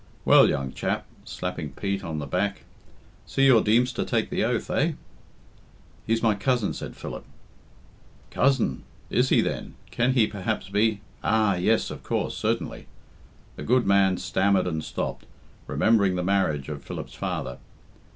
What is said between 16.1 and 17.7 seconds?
the marriage of Philip's father.